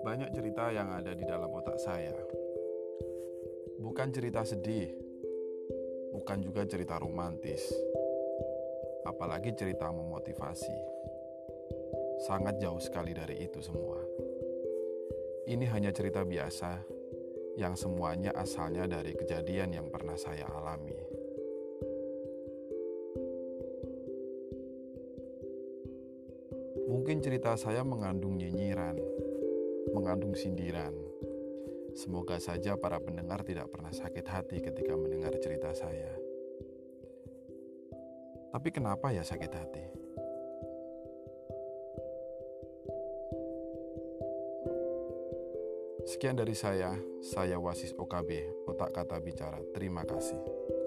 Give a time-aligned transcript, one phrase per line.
[0.00, 2.16] Banyak cerita yang ada di dalam otak saya.
[3.80, 4.88] Bukan cerita sedih,
[6.16, 7.68] bukan juga cerita romantis,
[9.04, 10.76] apalagi cerita memotivasi.
[12.24, 14.00] Sangat jauh sekali dari itu semua.
[15.48, 16.80] Ini hanya cerita biasa
[17.60, 20.96] yang semuanya asalnya dari kejadian yang pernah saya alami.
[26.90, 28.98] Mungkin cerita saya mengandung nyinyiran,
[29.88, 30.92] mengandung sindiran.
[31.96, 36.12] Semoga saja para pendengar tidak pernah sakit hati ketika mendengar cerita saya.
[38.50, 39.84] Tapi kenapa ya sakit hati?
[46.10, 46.90] Sekian dari saya,
[47.22, 48.30] saya Wasis OKB,
[48.66, 49.62] Otak Kata Bicara.
[49.70, 50.79] Terima kasih.